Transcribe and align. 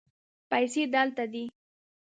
پیسې 0.49 0.83
دلته 0.93 1.23
دي 1.33 1.43